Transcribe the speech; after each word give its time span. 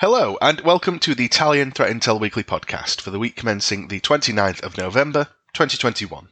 Hello, 0.00 0.38
and 0.40 0.62
welcome 0.62 0.98
to 1.00 1.14
the 1.14 1.26
Italian 1.26 1.72
Threat 1.72 1.94
Intel 1.94 2.18
Weekly 2.18 2.42
podcast 2.42 3.02
for 3.02 3.10
the 3.10 3.18
week 3.18 3.36
commencing 3.36 3.88
the 3.88 4.00
29th 4.00 4.62
of 4.62 4.78
November, 4.78 5.24
2021. 5.52 6.30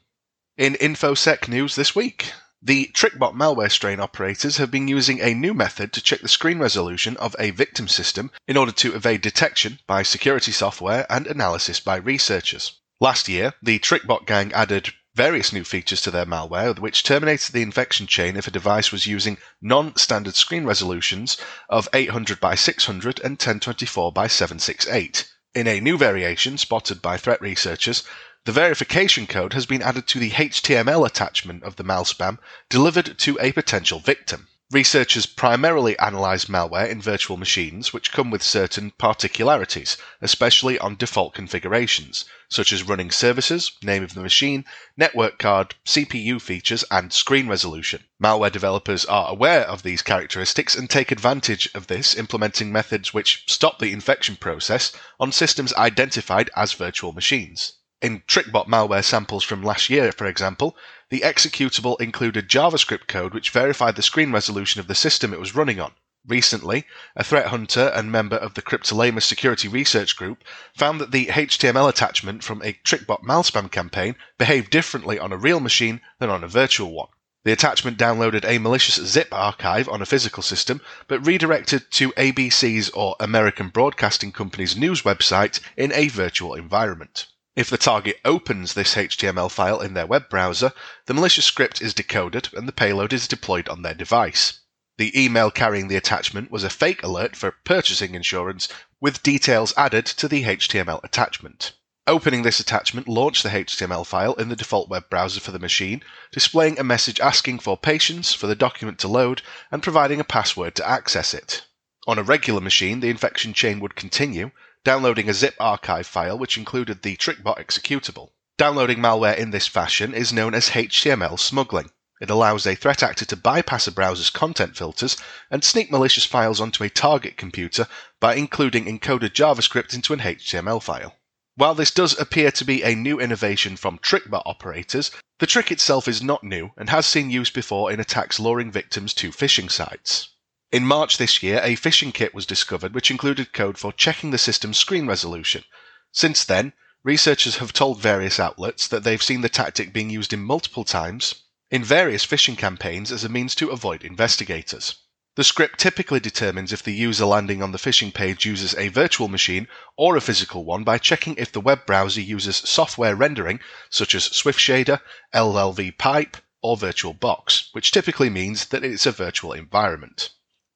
In 0.57 0.73
InfoSec 0.73 1.49
news 1.49 1.75
this 1.75 1.95
week, 1.95 2.33
the 2.63 2.91
TrickBot 2.95 3.35
malware 3.35 3.71
strain 3.71 4.01
operators 4.01 4.57
have 4.57 4.71
been 4.71 4.89
using 4.89 5.21
a 5.21 5.35
new 5.35 5.53
method 5.53 5.93
to 5.93 6.01
check 6.01 6.23
the 6.23 6.31
screen 6.31 6.59
resolution 6.59 7.19
of 7.19 7.37
a 7.39 7.51
victim 7.51 7.89
system 7.89 8.31
in 8.47 8.57
order 8.57 8.73
to 8.73 8.95
evade 8.95 9.21
detection 9.21 9.81
by 9.87 10.03
security 10.03 10.51
software 10.51 11.05
and 11.11 11.27
analysis 11.27 11.79
by 11.79 11.97
researchers. 11.97 12.81
Last 13.01 13.29
year, 13.29 13.53
the 13.63 13.79
TrickBot 13.79 14.25
gang 14.25 14.51
added 14.55 14.95
various 15.19 15.53
new 15.53 15.65
features 15.65 16.01
to 16.01 16.13
their 16.13 16.25
malware, 16.25 16.79
which 16.79 17.03
terminated 17.03 17.53
the 17.53 17.61
infection 17.61 18.07
chain 18.07 18.37
if 18.37 18.47
a 18.47 18.53
device 18.53 18.93
was 18.93 19.05
using 19.09 19.37
non 19.61 19.97
standard 19.97 20.37
screen 20.37 20.65
resolutions 20.65 21.37
of 21.69 21.89
800 21.93 22.39
by 22.39 22.55
600 22.55 23.19
and 23.19 23.33
1024 23.33 24.13
by 24.13 24.29
768. 24.29 25.29
In 25.57 25.67
a 25.67 25.81
new 25.81 25.99
variation 25.99 26.57
spotted 26.57 27.03
by 27.03 27.17
threat 27.17 27.41
researchers, 27.41 28.05
the 28.45 28.53
verification 28.53 29.27
code 29.27 29.55
has 29.55 29.67
been 29.67 29.83
added 29.83 30.07
to 30.07 30.21
the 30.21 30.31
HTML 30.31 31.05
attachment 31.05 31.65
of 31.65 31.75
the 31.75 31.83
malspam 31.83 32.39
delivered 32.69 33.19
to 33.19 33.37
a 33.41 33.51
potential 33.51 33.99
victim. 33.99 34.47
Researchers 34.71 35.25
primarily 35.25 35.99
analyze 35.99 36.45
malware 36.45 36.91
in 36.91 37.01
virtual 37.01 37.39
machines 37.39 37.95
which 37.95 38.13
come 38.13 38.31
with 38.31 38.43
certain 38.43 38.91
particularities, 38.91 39.97
especially 40.21 40.79
on 40.79 40.95
default 40.95 41.33
configurations, 41.33 42.27
such 42.51 42.71
as 42.71 42.83
running 42.83 43.11
services, 43.11 43.73
name 43.83 44.03
of 44.03 44.13
the 44.13 44.21
machine, 44.21 44.67
network 44.95 45.39
card, 45.39 45.75
CPU 45.87 46.39
features, 46.39 46.85
and 46.91 47.15
screen 47.15 47.49
resolution. 47.49 48.05
Malware 48.23 48.53
developers 48.53 49.07
are 49.07 49.31
aware 49.31 49.63
of 49.63 49.85
these 49.85 50.03
characteristics 50.03 50.75
and 50.75 50.91
take 50.91 51.11
advantage 51.11 51.71
of 51.75 51.87
this, 51.87 52.15
implementing 52.15 52.71
methods 52.71 53.15
which 53.15 53.45
stop 53.47 53.79
the 53.79 53.91
infection 53.91 54.37
process 54.37 54.93
on 55.19 55.33
systems 55.33 55.73
identified 55.77 56.51
as 56.55 56.75
virtual 56.75 57.15
machines. 57.15 57.73
In 58.01 58.21
TrickBot 58.29 58.69
malware 58.69 59.03
samples 59.03 59.43
from 59.43 59.61
last 59.61 59.91
year, 59.91 60.13
for 60.13 60.27
example, 60.27 60.77
the 61.11 61.23
executable 61.23 62.01
included 62.01 62.49
JavaScript 62.49 63.09
code 63.09 63.35
which 63.35 63.51
verified 63.51 63.97
the 63.97 64.05
screen 64.05 64.31
resolution 64.31 64.81
of 64.81 64.87
the 64.87 64.95
system 64.95 65.35
it 65.35 65.41
was 65.41 65.57
running 65.57 65.81
on. 65.81 65.95
Recently, 66.25 66.87
a 67.17 67.25
threat 67.25 67.47
hunter 67.47 67.89
and 67.89 68.13
member 68.13 68.37
of 68.37 68.55
the 68.55 68.63
Cryptolaemus 68.63 69.25
security 69.25 69.67
research 69.67 70.15
group 70.15 70.45
found 70.77 71.01
that 71.01 71.11
the 71.11 71.27
HTML 71.27 71.89
attachment 71.89 72.45
from 72.45 72.63
a 72.63 72.75
TrickBot 72.85 73.25
malspam 73.25 73.69
campaign 73.69 74.15
behaved 74.39 74.71
differently 74.71 75.19
on 75.19 75.33
a 75.33 75.37
real 75.37 75.59
machine 75.59 76.01
than 76.21 76.31
on 76.31 76.45
a 76.45 76.49
virtual 76.49 76.93
one. 76.93 77.09
The 77.43 77.51
attachment 77.51 77.99
downloaded 77.99 78.45
a 78.45 78.59
malicious 78.59 79.05
zip 79.05 79.29
archive 79.33 79.89
on 79.89 80.03
a 80.03 80.07
physical 80.07 80.45
system, 80.45 80.81
but 81.09 81.27
redirected 81.27 81.91
to 81.91 82.13
ABC's 82.13 82.91
or 82.91 83.17
American 83.19 83.71
Broadcasting 83.71 84.31
Company's 84.31 84.77
news 84.77 85.03
website 85.03 85.59
in 85.77 85.91
a 85.93 86.07
virtual 86.07 86.55
environment. 86.55 87.27
If 87.59 87.71
the 87.71 87.77
target 87.77 88.21
opens 88.25 88.75
this 88.75 88.95
HTML 88.95 89.51
file 89.51 89.81
in 89.81 89.95
their 89.95 90.07
web 90.07 90.29
browser, 90.29 90.73
the 91.07 91.13
malicious 91.13 91.45
script 91.45 91.83
is 91.83 91.93
decoded 91.93 92.51
and 92.55 92.69
the 92.69 92.73
payload 92.73 93.13
is 93.13 93.27
deployed 93.27 93.69
on 93.69 93.83
their 93.83 93.95
device. 93.95 94.61
The 94.97 95.11
email 95.21 95.51
carrying 95.51 95.89
the 95.89 95.97
attachment 95.97 96.53
was 96.53 96.63
a 96.63 96.71
fake 96.71 97.03
alert 97.03 97.35
for 97.35 97.51
purchasing 97.51 98.15
insurance 98.15 98.69
with 99.01 99.25
details 99.25 99.75
added 99.77 100.07
to 100.07 100.29
the 100.29 100.45
HTML 100.45 101.03
attachment. 101.03 101.73
Opening 102.07 102.43
this 102.43 102.61
attachment 102.61 103.09
launched 103.09 103.43
the 103.43 103.49
HTML 103.49 104.07
file 104.07 104.35
in 104.35 104.51
the 104.51 104.55
default 104.55 104.89
web 104.89 105.11
browser 105.11 105.41
for 105.41 105.51
the 105.51 105.59
machine, 105.59 106.05
displaying 106.31 106.79
a 106.79 106.85
message 106.85 107.19
asking 107.19 107.59
for 107.59 107.77
patience 107.77 108.33
for 108.33 108.47
the 108.47 108.55
document 108.55 109.01
to 109.01 109.09
load 109.09 109.43
and 109.73 109.83
providing 109.83 110.21
a 110.21 110.25
password 110.25 110.77
to 110.77 110.89
access 110.89 111.35
it. 111.35 111.67
On 112.07 112.21
a 112.21 112.23
regular 112.23 112.61
machine, 112.61 113.01
the 113.01 113.11
infection 113.11 113.53
chain 113.53 113.81
would 113.81 113.97
continue, 113.97 114.53
downloading 114.85 115.29
a 115.29 115.35
zip 115.35 115.55
archive 115.59 116.07
file 116.07 116.39
which 116.39 116.57
included 116.57 117.03
the 117.03 117.17
TrickBot 117.17 117.59
executable. 117.59 118.31
Downloading 118.57 118.99
malware 118.99 119.37
in 119.37 119.51
this 119.51 119.67
fashion 119.67 120.15
is 120.15 120.33
known 120.33 120.55
as 120.55 120.71
HTML 120.71 121.39
smuggling. 121.39 121.91
It 122.21 122.31
allows 122.31 122.67
a 122.67 122.75
threat 122.75 123.03
actor 123.03 123.25
to 123.25 123.37
bypass 123.37 123.87
a 123.87 123.93
browser's 123.93 124.31
content 124.31 124.77
filters 124.77 125.17
and 125.51 125.63
sneak 125.63 125.91
malicious 125.91 126.25
files 126.25 126.61
onto 126.61 126.83
a 126.83 126.91
target 126.91 127.37
computer 127.37 127.87
by 128.19 128.35
including 128.35 128.87
encoded 128.87 129.31
JavaScript 129.31 129.95
into 129.95 130.13
an 130.13 130.19
HTML 130.19 130.83
file. 130.83 131.15
While 131.55 131.75
this 131.75 131.91
does 131.91 132.19
appear 132.19 132.51
to 132.53 132.65
be 132.65 132.83
a 132.83 132.95
new 132.95 133.21
innovation 133.21 133.77
from 133.77 133.99
TrickBot 133.99 134.43
operators, 134.47 135.11
the 135.39 135.47
trick 135.47 135.71
itself 135.71 136.09
is 136.09 136.23
not 136.23 136.43
new 136.43 136.71
and 136.77 136.91
has 136.91 137.07
seen 137.07 137.31
use 137.31 137.51
before 137.51 137.93
in 137.93 138.01
attacks 138.01 138.41
luring 138.41 138.73
victims 138.73 139.15
to 139.15 139.31
phishing 139.31 139.71
sites. 139.71 140.31
In 140.71 140.85
March 140.85 141.17
this 141.17 141.43
year, 141.43 141.63
a 141.63 141.77
phishing 141.77 142.13
kit 142.13 142.35
was 142.35 142.45
discovered 142.45 142.95
which 142.95 143.11
included 143.11 143.55
code 143.55 143.79
for 143.79 143.91
checking 143.91 144.33
the 144.33 144.37
system's 144.37 144.77
screen 144.77 145.07
resolution. 145.07 145.65
Since 146.13 146.45
then, 146.45 146.75
researchers 147.03 147.57
have 147.57 147.73
told 147.73 148.03
various 148.03 148.39
outlets 148.39 148.87
that 148.89 149.03
they've 149.03 149.23
seen 149.23 149.41
the 149.41 149.49
tactic 149.49 149.95
being 149.95 150.11
used 150.11 150.35
in 150.35 150.41
multiple 150.41 150.85
times 150.85 151.37
in 151.71 151.83
various 151.83 152.27
phishing 152.27 152.59
campaigns 152.59 153.11
as 153.11 153.25
a 153.25 153.31
means 153.31 153.55
to 153.55 153.71
avoid 153.71 154.05
investigators. 154.05 154.97
The 155.37 155.45
script 155.45 155.81
typically 155.81 156.21
determines 156.21 156.71
if 156.71 156.83
the 156.83 156.93
user 156.93 157.25
landing 157.25 157.63
on 157.63 157.73
the 157.73 157.79
phishing 157.79 158.13
page 158.13 158.45
uses 158.45 158.75
a 158.75 158.89
virtual 158.89 159.29
machine 159.29 159.69
or 159.97 160.17
a 160.17 160.21
physical 160.21 160.67
one 160.67 160.85
by 160.85 160.99
checking 160.99 161.35
if 161.37 161.51
the 161.51 161.63
web 161.63 161.87
browser 161.87 162.21
uses 162.21 162.57
software 162.57 163.17
rendering 163.17 163.61
such 163.89 164.15
as 164.15 164.25
Swift 164.25 164.61
Shader, 164.61 165.01
LLV 165.33 165.97
Pipe, 165.97 166.37
or 166.61 166.77
VirtualBox, 166.77 167.69
which 167.73 167.91
typically 167.91 168.29
means 168.29 168.67
that 168.67 168.85
it's 168.85 169.07
a 169.07 169.13
virtual 169.13 169.55
environment. 169.55 170.29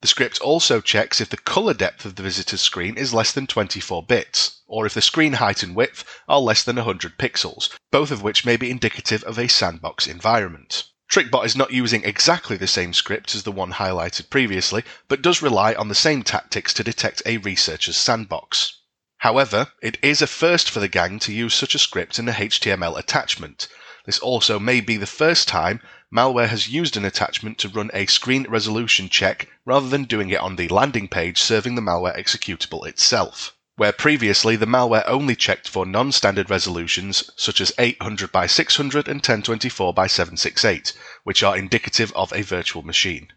The 0.03 0.09
script 0.09 0.41
also 0.41 0.81
checks 0.81 1.21
if 1.21 1.29
the 1.29 1.37
color 1.37 1.75
depth 1.75 2.05
of 2.05 2.17
the 2.17 2.25
visitor's 2.25 2.61
screen 2.61 2.97
is 2.97 3.15
less 3.15 3.31
than 3.31 3.47
24 3.47 4.03
bits, 4.03 4.57
or 4.67 4.85
if 4.85 4.95
the 4.95 5.01
screen 5.01 5.35
height 5.35 5.63
and 5.63 5.77
width 5.77 6.05
are 6.29 6.41
less 6.41 6.65
than 6.65 6.75
100 6.75 7.19
pixels, 7.19 7.71
both 7.93 8.11
of 8.11 8.21
which 8.21 8.45
may 8.45 8.57
be 8.57 8.69
indicative 8.69 9.23
of 9.23 9.39
a 9.39 9.47
sandbox 9.47 10.09
environment. 10.09 10.87
TrickBot 11.09 11.47
is 11.47 11.55
not 11.55 11.71
using 11.71 12.03
exactly 12.03 12.57
the 12.57 12.67
same 12.67 12.93
script 12.93 13.33
as 13.37 13.45
the 13.45 13.53
one 13.53 13.75
highlighted 13.75 14.29
previously, 14.29 14.83
but 15.07 15.23
does 15.23 15.41
rely 15.41 15.73
on 15.75 15.87
the 15.87 15.95
same 15.95 16.25
tactics 16.25 16.75
to 16.75 16.83
detect 16.83 17.23
a 17.25 17.37
researcher's 17.37 17.97
sandbox. 17.97 18.79
However, 19.19 19.71
it 19.81 19.99
is 20.03 20.21
a 20.21 20.27
first 20.27 20.69
for 20.69 20.81
the 20.81 20.89
gang 20.89 21.21
to 21.21 21.33
use 21.33 21.55
such 21.55 21.77
a 21.77 21.79
script 21.79 22.19
in 22.19 22.29
a 22.29 22.33
HTML 22.33 22.99
attachment. 22.99 23.69
This 24.05 24.19
also 24.19 24.59
may 24.59 24.81
be 24.81 24.97
the 24.97 25.07
first 25.07 25.47
time 25.47 25.81
malware 26.13 26.49
has 26.49 26.67
used 26.69 26.97
an 26.97 27.05
attachment 27.05 27.57
to 27.59 27.69
run 27.69 27.89
a 27.95 28.07
screen 28.07 28.45
resolution 28.49 29.09
check 29.09 29.49
rather 29.65 29.89
than 29.89 30.07
doing 30.07 30.31
it 30.31 30.41
on 30.41 30.57
the 30.57 30.67
landing 30.67 31.07
page 31.07 31.41
serving 31.41 31.77
the 31.77 31.83
malware 31.83 32.19
executable 32.19 32.85
itself. 32.85 33.55
Where 33.77 33.93
previously 33.93 34.57
the 34.57 34.67
malware 34.67 35.05
only 35.07 35.37
checked 35.37 35.69
for 35.69 35.87
non 35.87 36.11
standard 36.11 36.51
resolutions 36.51 37.31
such 37.37 37.61
as 37.61 37.71
800 37.79 38.33
by 38.33 38.49
600 38.49 39.07
and 39.07 39.19
1024 39.19 39.95
by 39.95 40.09
768, 40.09 40.93
which 41.23 41.45
are 41.45 41.57
indicative 41.57 42.13
of 42.17 42.33
a 42.33 42.43
virtual 42.43 42.83
machine. 42.83 43.29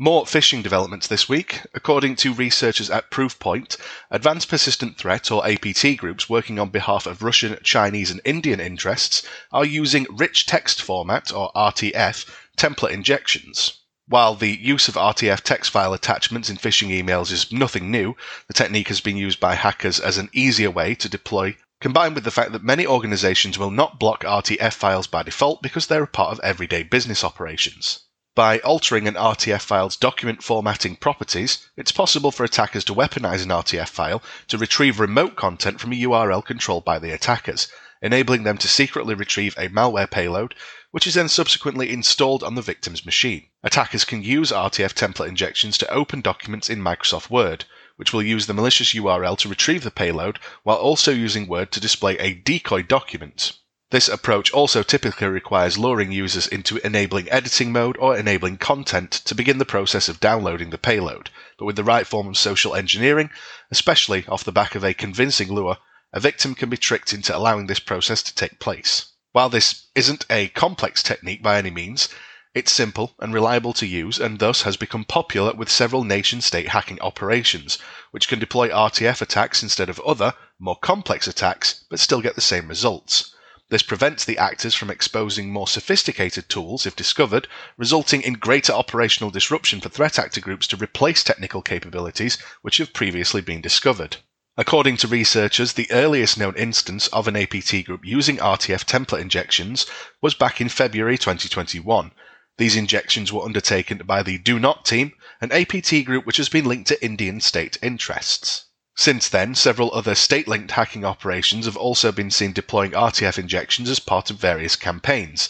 More 0.00 0.24
phishing 0.24 0.64
developments 0.64 1.06
this 1.06 1.28
week. 1.28 1.60
According 1.72 2.16
to 2.16 2.34
researchers 2.34 2.90
at 2.90 3.12
Proofpoint, 3.12 3.76
Advanced 4.10 4.48
Persistent 4.48 4.98
Threat 4.98 5.30
or 5.30 5.46
APT 5.46 5.96
groups 5.96 6.28
working 6.28 6.58
on 6.58 6.70
behalf 6.70 7.06
of 7.06 7.22
Russian, 7.22 7.56
Chinese, 7.62 8.10
and 8.10 8.20
Indian 8.24 8.58
interests 8.58 9.22
are 9.52 9.64
using 9.64 10.08
rich 10.10 10.46
text 10.46 10.82
format 10.82 11.32
or 11.32 11.52
RTF 11.54 12.28
template 12.56 12.90
injections. 12.90 13.74
While 14.08 14.34
the 14.34 14.50
use 14.50 14.88
of 14.88 14.96
RTF 14.96 15.42
text 15.42 15.70
file 15.70 15.94
attachments 15.94 16.50
in 16.50 16.56
phishing 16.56 16.88
emails 16.88 17.30
is 17.30 17.52
nothing 17.52 17.92
new, 17.92 18.16
the 18.48 18.52
technique 18.52 18.88
has 18.88 19.00
been 19.00 19.16
used 19.16 19.38
by 19.38 19.54
hackers 19.54 20.00
as 20.00 20.18
an 20.18 20.28
easier 20.32 20.72
way 20.72 20.96
to 20.96 21.08
deploy 21.08 21.56
combined 21.80 22.16
with 22.16 22.24
the 22.24 22.32
fact 22.32 22.50
that 22.50 22.64
many 22.64 22.84
organizations 22.84 23.60
will 23.60 23.70
not 23.70 24.00
block 24.00 24.24
RTF 24.24 24.72
files 24.72 25.06
by 25.06 25.22
default 25.22 25.62
because 25.62 25.86
they're 25.86 26.02
a 26.02 26.08
part 26.08 26.32
of 26.32 26.40
everyday 26.40 26.82
business 26.82 27.22
operations. 27.22 28.00
By 28.36 28.58
altering 28.58 29.06
an 29.06 29.14
RTF 29.14 29.60
file's 29.60 29.96
document 29.96 30.42
formatting 30.42 30.96
properties, 30.96 31.68
it's 31.76 31.92
possible 31.92 32.32
for 32.32 32.42
attackers 32.42 32.82
to 32.86 32.92
weaponize 32.92 33.44
an 33.44 33.50
RTF 33.50 33.88
file 33.88 34.24
to 34.48 34.58
retrieve 34.58 34.98
remote 34.98 35.36
content 35.36 35.80
from 35.80 35.92
a 35.92 36.02
URL 36.02 36.44
controlled 36.44 36.84
by 36.84 36.98
the 36.98 37.12
attackers, 37.12 37.68
enabling 38.02 38.42
them 38.42 38.58
to 38.58 38.66
secretly 38.66 39.14
retrieve 39.14 39.54
a 39.56 39.68
malware 39.68 40.10
payload, 40.10 40.56
which 40.90 41.06
is 41.06 41.14
then 41.14 41.28
subsequently 41.28 41.92
installed 41.92 42.42
on 42.42 42.56
the 42.56 42.60
victim's 42.60 43.06
machine. 43.06 43.46
Attackers 43.62 44.04
can 44.04 44.20
use 44.24 44.50
RTF 44.50 44.94
template 44.94 45.28
injections 45.28 45.78
to 45.78 45.88
open 45.92 46.20
documents 46.20 46.68
in 46.68 46.80
Microsoft 46.80 47.30
Word, 47.30 47.66
which 47.94 48.12
will 48.12 48.20
use 48.20 48.46
the 48.46 48.54
malicious 48.54 48.94
URL 48.94 49.38
to 49.38 49.48
retrieve 49.48 49.84
the 49.84 49.92
payload 49.92 50.40
while 50.64 50.78
also 50.78 51.12
using 51.12 51.46
Word 51.46 51.70
to 51.70 51.78
display 51.78 52.18
a 52.18 52.34
decoy 52.34 52.82
document. 52.82 53.52
This 53.94 54.08
approach 54.08 54.50
also 54.50 54.82
typically 54.82 55.28
requires 55.28 55.78
luring 55.78 56.10
users 56.10 56.48
into 56.48 56.84
enabling 56.84 57.30
editing 57.30 57.70
mode 57.70 57.96
or 58.00 58.18
enabling 58.18 58.56
content 58.56 59.12
to 59.12 59.36
begin 59.36 59.58
the 59.58 59.64
process 59.64 60.08
of 60.08 60.18
downloading 60.18 60.70
the 60.70 60.78
payload, 60.78 61.30
but 61.56 61.66
with 61.66 61.76
the 61.76 61.84
right 61.84 62.04
form 62.04 62.26
of 62.26 62.36
social 62.36 62.74
engineering, 62.74 63.30
especially 63.70 64.26
off 64.26 64.42
the 64.42 64.50
back 64.50 64.74
of 64.74 64.82
a 64.82 64.94
convincing 64.94 65.46
lure, 65.46 65.76
a 66.12 66.18
victim 66.18 66.56
can 66.56 66.68
be 66.68 66.76
tricked 66.76 67.12
into 67.12 67.36
allowing 67.36 67.68
this 67.68 67.78
process 67.78 68.20
to 68.24 68.34
take 68.34 68.58
place. 68.58 69.12
While 69.30 69.48
this 69.48 69.86
isn't 69.94 70.26
a 70.28 70.48
complex 70.48 71.00
technique 71.00 71.40
by 71.40 71.56
any 71.56 71.70
means, 71.70 72.08
It's 72.52 72.72
simple 72.72 73.14
and 73.20 73.32
reliable 73.32 73.74
to 73.74 73.86
use 73.86 74.18
and 74.18 74.40
thus 74.40 74.62
has 74.62 74.76
become 74.76 75.04
popular 75.04 75.52
with 75.52 75.70
several 75.70 76.02
nation 76.02 76.40
state 76.40 76.70
hacking 76.70 77.00
operations, 77.00 77.78
which 78.10 78.26
can 78.26 78.40
deploy 78.40 78.70
RTF 78.70 79.22
attacks 79.22 79.62
instead 79.62 79.88
of 79.88 80.00
other, 80.00 80.34
more 80.58 80.80
complex 80.80 81.28
attacks, 81.28 81.84
but 81.88 82.00
still 82.00 82.20
get 82.20 82.34
the 82.34 82.40
same 82.40 82.66
results. 82.66 83.30
This 83.74 83.82
prevents 83.82 84.24
the 84.24 84.38
actors 84.38 84.76
from 84.76 84.88
exposing 84.88 85.50
more 85.50 85.66
sophisticated 85.66 86.48
tools 86.48 86.86
if 86.86 86.94
discovered, 86.94 87.48
resulting 87.76 88.22
in 88.22 88.34
greater 88.34 88.72
operational 88.72 89.32
disruption 89.32 89.80
for 89.80 89.88
threat 89.88 90.16
actor 90.16 90.40
groups 90.40 90.68
to 90.68 90.76
replace 90.76 91.24
technical 91.24 91.60
capabilities 91.60 92.38
which 92.62 92.76
have 92.76 92.92
previously 92.92 93.40
been 93.40 93.60
discovered. 93.60 94.18
According 94.56 94.98
to 94.98 95.08
researchers, 95.08 95.72
the 95.72 95.90
earliest 95.90 96.38
known 96.38 96.54
instance 96.56 97.08
of 97.08 97.26
an 97.26 97.34
APT 97.34 97.84
group 97.84 98.04
using 98.04 98.36
RTF 98.36 98.84
template 98.84 99.22
injections 99.22 99.86
was 100.22 100.34
back 100.34 100.60
in 100.60 100.68
February 100.68 101.18
2021, 101.18 102.12
these 102.56 102.76
injections 102.76 103.32
were 103.32 103.42
undertaken 103.42 103.98
by 104.06 104.22
the 104.22 104.38
Do 104.38 104.60
Not 104.60 104.84
team, 104.84 105.14
an 105.40 105.50
APT 105.50 106.04
group 106.04 106.26
which 106.26 106.36
has 106.36 106.48
been 106.48 106.66
linked 106.66 106.86
to 106.86 107.04
Indian 107.04 107.40
state 107.40 107.76
interests. 107.82 108.66
Since 108.96 109.28
then, 109.28 109.56
several 109.56 109.92
other 109.92 110.14
state 110.14 110.46
linked 110.46 110.70
hacking 110.70 111.04
operations 111.04 111.66
have 111.66 111.76
also 111.76 112.12
been 112.12 112.30
seen 112.30 112.52
deploying 112.52 112.92
RTF 112.92 113.38
injections 113.38 113.90
as 113.90 113.98
part 113.98 114.30
of 114.30 114.36
various 114.36 114.76
campaigns, 114.76 115.48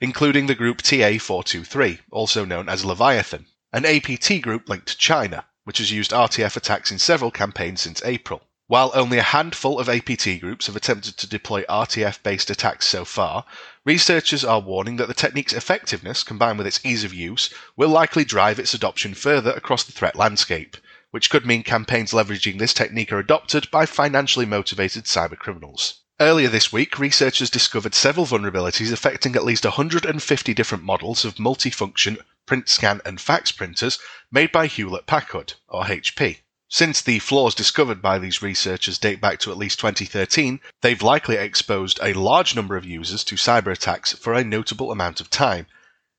including 0.00 0.46
the 0.46 0.54
group 0.54 0.82
TA423, 0.82 1.98
also 2.12 2.44
known 2.44 2.68
as 2.68 2.84
Leviathan, 2.84 3.46
an 3.72 3.84
APT 3.84 4.40
group 4.40 4.68
linked 4.68 4.86
to 4.86 4.96
China, 4.96 5.46
which 5.64 5.78
has 5.78 5.90
used 5.90 6.12
RTF 6.12 6.56
attacks 6.56 6.92
in 6.92 7.00
several 7.00 7.32
campaigns 7.32 7.80
since 7.80 8.00
April. 8.04 8.42
While 8.68 8.92
only 8.94 9.18
a 9.18 9.22
handful 9.24 9.80
of 9.80 9.88
APT 9.88 10.40
groups 10.40 10.66
have 10.66 10.76
attempted 10.76 11.16
to 11.16 11.26
deploy 11.26 11.64
RTF 11.64 12.22
based 12.22 12.50
attacks 12.50 12.86
so 12.86 13.04
far, 13.04 13.44
researchers 13.84 14.44
are 14.44 14.60
warning 14.60 14.94
that 14.96 15.08
the 15.08 15.14
technique's 15.14 15.52
effectiveness, 15.52 16.22
combined 16.22 16.58
with 16.58 16.68
its 16.68 16.80
ease 16.84 17.02
of 17.02 17.12
use, 17.12 17.52
will 17.76 17.88
likely 17.88 18.24
drive 18.24 18.60
its 18.60 18.74
adoption 18.74 19.12
further 19.14 19.50
across 19.50 19.82
the 19.82 19.92
threat 19.92 20.14
landscape, 20.14 20.76
which 21.16 21.30
could 21.30 21.46
mean 21.46 21.62
campaigns 21.62 22.12
leveraging 22.12 22.58
this 22.58 22.74
technique 22.74 23.10
are 23.10 23.18
adopted 23.18 23.70
by 23.70 23.86
financially 23.86 24.44
motivated 24.44 25.04
cybercriminals. 25.04 25.94
Earlier 26.20 26.50
this 26.50 26.70
week, 26.70 26.98
researchers 26.98 27.48
discovered 27.48 27.94
several 27.94 28.26
vulnerabilities 28.26 28.92
affecting 28.92 29.34
at 29.34 29.42
least 29.42 29.64
150 29.64 30.52
different 30.52 30.84
models 30.84 31.24
of 31.24 31.36
multifunction 31.36 32.18
print 32.44 32.68
scan 32.68 33.00
and 33.06 33.18
fax 33.18 33.50
printers 33.50 33.98
made 34.30 34.52
by 34.52 34.66
Hewlett 34.66 35.06
Packard, 35.06 35.54
or 35.68 35.84
HP. 35.84 36.40
Since 36.68 37.00
the 37.00 37.18
flaws 37.20 37.54
discovered 37.54 38.02
by 38.02 38.18
these 38.18 38.42
researchers 38.42 38.98
date 38.98 39.18
back 39.18 39.38
to 39.38 39.50
at 39.50 39.56
least 39.56 39.80
2013, 39.80 40.60
they've 40.82 41.00
likely 41.00 41.36
exposed 41.36 41.98
a 42.02 42.12
large 42.12 42.54
number 42.54 42.76
of 42.76 42.84
users 42.84 43.24
to 43.24 43.36
cyber 43.36 43.72
attacks 43.72 44.12
for 44.12 44.34
a 44.34 44.44
notable 44.44 44.92
amount 44.92 45.22
of 45.22 45.30
time. 45.30 45.66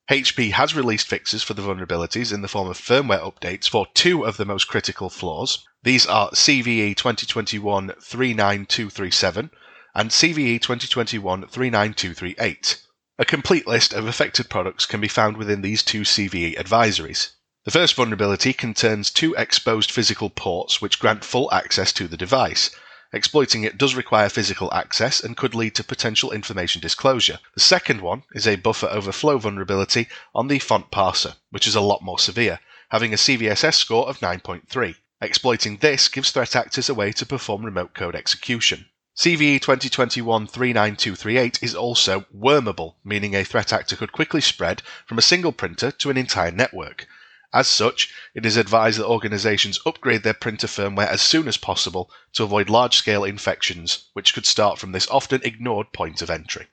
HP 0.09 0.51
has 0.53 0.73
released 0.73 1.07
fixes 1.07 1.43
for 1.43 1.53
the 1.53 1.61
vulnerabilities 1.61 2.31
in 2.31 2.41
the 2.41 2.47
form 2.47 2.69
of 2.69 2.77
firmware 2.77 3.19
updates 3.19 3.67
for 3.67 3.87
two 3.93 4.25
of 4.25 4.37
the 4.37 4.45
most 4.45 4.69
critical 4.69 5.09
flaws. 5.09 5.67
These 5.83 6.05
are 6.05 6.29
CVE 6.31 6.95
2021 6.95 7.93
39237 8.01 9.51
and 9.93 10.09
CVE 10.09 10.61
2021 10.61 11.47
39238. 11.47 12.81
A 13.19 13.25
complete 13.25 13.67
list 13.67 13.91
of 13.91 14.07
affected 14.07 14.49
products 14.49 14.85
can 14.85 15.01
be 15.01 15.09
found 15.09 15.35
within 15.35 15.61
these 15.61 15.83
two 15.83 16.01
CVE 16.01 16.57
advisories. 16.57 17.31
The 17.65 17.71
first 17.71 17.95
vulnerability 17.95 18.53
concerns 18.53 19.11
two 19.11 19.35
exposed 19.35 19.91
physical 19.91 20.29
ports 20.29 20.81
which 20.81 20.99
grant 20.99 21.25
full 21.25 21.51
access 21.51 21.91
to 21.93 22.07
the 22.07 22.15
device. 22.15 22.69
Exploiting 23.17 23.63
it 23.63 23.79
does 23.79 23.95
require 23.95 24.29
physical 24.29 24.71
access 24.71 25.19
and 25.19 25.35
could 25.35 25.55
lead 25.55 25.73
to 25.73 25.83
potential 25.83 26.31
information 26.31 26.79
disclosure. 26.79 27.39
The 27.55 27.59
second 27.59 28.01
one 28.01 28.21
is 28.33 28.45
a 28.45 28.57
buffer 28.57 28.85
overflow 28.85 29.39
vulnerability 29.39 30.07
on 30.35 30.49
the 30.49 30.59
font 30.59 30.91
parser, 30.91 31.35
which 31.49 31.65
is 31.65 31.73
a 31.73 31.81
lot 31.81 32.03
more 32.03 32.19
severe, 32.19 32.59
having 32.89 33.13
a 33.13 33.17
CVSS 33.17 33.73
score 33.73 34.07
of 34.07 34.19
9.3. 34.19 34.97
Exploiting 35.19 35.77
this 35.77 36.09
gives 36.09 36.29
threat 36.29 36.55
actors 36.55 36.89
a 36.89 36.93
way 36.93 37.11
to 37.13 37.25
perform 37.25 37.65
remote 37.65 37.95
code 37.95 38.15
execution. 38.15 38.85
CVE 39.17 39.61
2021 39.61 40.45
39238 40.45 41.63
is 41.63 41.73
also 41.73 42.27
wormable, 42.31 42.97
meaning 43.03 43.35
a 43.35 43.43
threat 43.43 43.73
actor 43.73 43.95
could 43.95 44.11
quickly 44.11 44.41
spread 44.41 44.83
from 45.07 45.17
a 45.17 45.23
single 45.23 45.51
printer 45.51 45.89
to 45.89 46.11
an 46.11 46.17
entire 46.17 46.51
network. 46.51 47.07
As 47.53 47.67
such, 47.67 48.13
it 48.35 48.45
is 48.45 48.57
advised 48.57 48.99
that 48.99 49.07
organizations 49.07 49.79
upgrade 49.85 50.23
their 50.23 50.33
printer 50.33 50.67
firmware 50.67 51.07
as 51.07 51.21
soon 51.21 51.47
as 51.47 51.57
possible 51.57 52.11
to 52.33 52.43
avoid 52.43 52.69
large 52.69 52.97
scale 52.97 53.23
infections, 53.23 54.09
which 54.13 54.33
could 54.33 54.45
start 54.45 54.79
from 54.79 54.91
this 54.91 55.07
often 55.09 55.41
ignored 55.43 55.93
point 55.93 56.21
of 56.21 56.29
entry. 56.29 56.67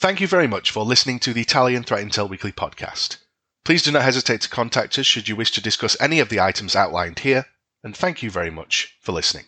Thank 0.00 0.20
you 0.20 0.26
very 0.26 0.46
much 0.46 0.70
for 0.70 0.84
listening 0.84 1.20
to 1.20 1.32
the 1.32 1.40
Italian 1.40 1.84
Threat 1.84 2.04
Intel 2.04 2.28
Weekly 2.28 2.52
podcast. 2.52 3.18
Please 3.64 3.82
do 3.82 3.92
not 3.92 4.02
hesitate 4.02 4.40
to 4.42 4.48
contact 4.48 4.98
us 4.98 5.06
should 5.06 5.28
you 5.28 5.36
wish 5.36 5.50
to 5.52 5.60
discuss 5.60 5.96
any 6.00 6.18
of 6.20 6.28
the 6.28 6.40
items 6.40 6.74
outlined 6.74 7.20
here, 7.20 7.46
and 7.84 7.96
thank 7.96 8.22
you 8.22 8.30
very 8.30 8.50
much 8.50 8.96
for 9.00 9.12
listening. 9.12 9.44